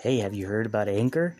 [0.00, 1.34] Hey, have you heard about Anchor?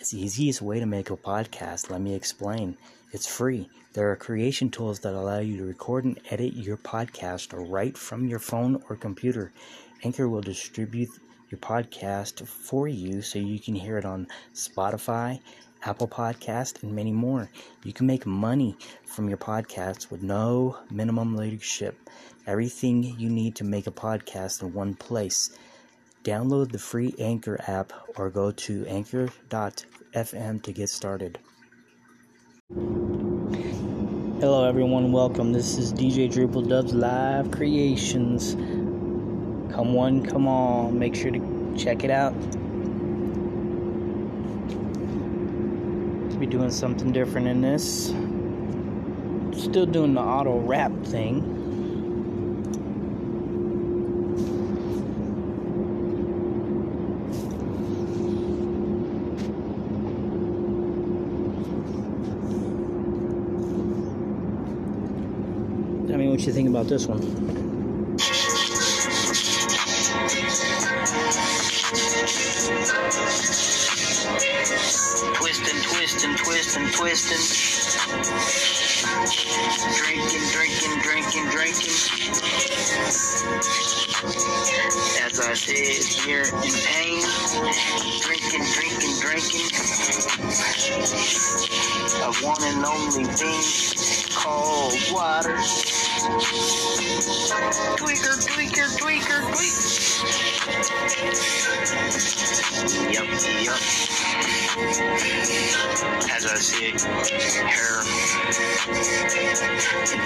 [0.00, 1.90] It's the easiest way to make a podcast.
[1.90, 2.76] Let me explain.
[3.12, 3.70] It's free.
[3.92, 8.26] There are creation tools that allow you to record and edit your podcast right from
[8.26, 9.52] your phone or computer.
[10.02, 11.10] Anchor will distribute
[11.50, 15.38] your podcast for you so you can hear it on Spotify,
[15.84, 17.48] Apple Podcast, and many more.
[17.84, 21.96] You can make money from your podcasts with no minimum leadership.
[22.44, 25.50] Everything you need to make a podcast in one place.
[26.22, 31.38] Download the free Anchor app or go to anchor.fm to get started.
[34.40, 35.12] Hello, everyone.
[35.12, 35.54] Welcome.
[35.54, 38.52] This is DJ Dribble Dubz Live Creations.
[39.72, 40.98] Come one, come on.
[40.98, 42.34] Make sure to check it out.
[46.38, 48.08] Be doing something different in this.
[49.58, 51.59] Still doing the auto rap thing.
[66.20, 67.18] Me what you think about this one.
[75.34, 77.42] Twisting, twisting, twisting, twisting.
[79.96, 81.96] Drinking, drinking, drinking, drinking.
[85.24, 87.24] As I said, here in pain.
[88.20, 89.68] Drinking, drinking, drinking.
[92.22, 93.90] Of one and only thing
[94.40, 95.56] called water.
[97.96, 99.72] Tweaker, tweaker, tweaker, tweak.
[103.10, 103.24] Yup,
[103.64, 103.80] yup.
[106.30, 107.00] As I said,
[107.70, 108.04] her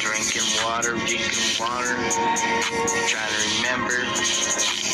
[0.00, 1.94] drinking water, drinking water.
[3.06, 3.96] Try to remember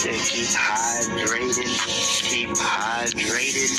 [0.01, 1.69] to keep hydrated,
[2.25, 3.77] keep hydrated.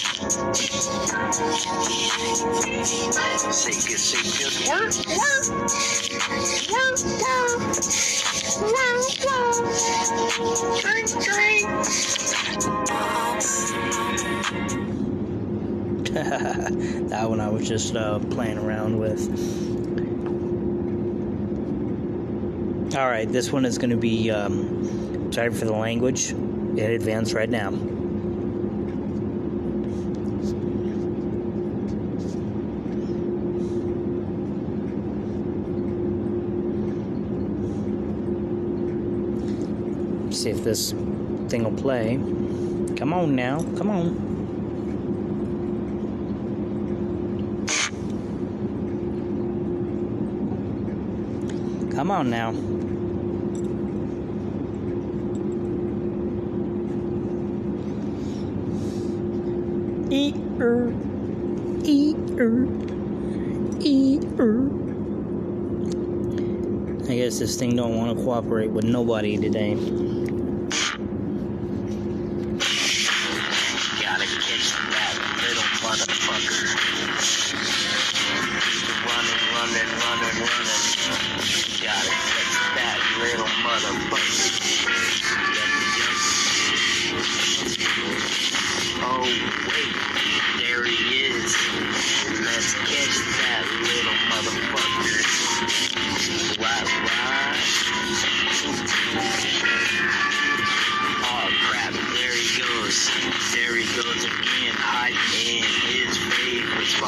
[3.51, 4.53] Say good, say good.
[4.69, 5.45] Work, work,
[6.69, 7.01] work,
[7.81, 9.81] work, work, work.
[10.81, 11.65] Drink, drink.
[17.09, 19.27] that one I was just uh, playing around with.
[22.95, 24.29] All right, this one is going to be.
[24.29, 27.71] Um, sorry for the language in advance right now.
[40.31, 40.91] See if this
[41.49, 42.17] thing will play.
[42.97, 44.31] Come on now, come on.
[51.91, 52.51] Come on now.
[60.13, 60.93] Eater,
[61.85, 62.67] eater,
[63.79, 64.69] eater.
[67.09, 69.75] I guess this thing don't want to cooperate with nobody today.
[69.75, 69.87] Gotta
[74.27, 76.59] catch that little motherfucker.
[79.07, 80.81] Running, running, running, running.
[81.79, 85.30] Gotta catch that little motherfucker.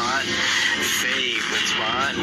[0.03, 0.25] Spot.
[0.99, 2.15] Favorite spot.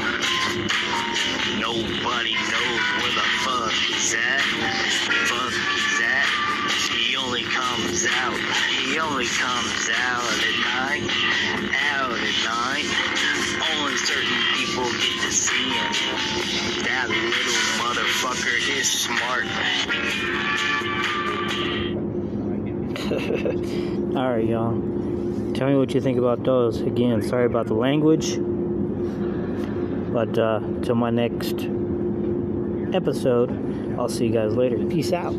[1.59, 4.41] Nobody knows where the fuck he's at.
[5.29, 6.27] Fuck he's at.
[6.91, 8.39] He only comes out.
[8.71, 11.09] He only comes out at night.
[11.93, 12.87] Out at night.
[13.73, 15.93] Only certain people get to see him.
[16.85, 19.45] That little motherfucker is smart.
[24.17, 25.30] All right, y'all.
[25.55, 26.81] Tell me what you think about those.
[26.81, 28.39] Again, sorry about the language.
[30.13, 31.67] But uh, till my next
[32.95, 33.51] episode,
[33.99, 34.79] I'll see you guys later.
[34.87, 35.35] Peace out.